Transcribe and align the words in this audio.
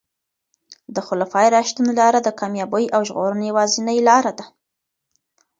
د 0.95 0.97
خلفای 1.07 1.47
راشدینو 1.55 1.91
لاره 1.99 2.19
د 2.23 2.29
کامیابۍ 2.39 2.85
او 2.95 3.01
ژغورنې 3.07 3.45
یوازینۍ 3.49 3.97
لاره 4.09 4.31
ده. 4.37 4.45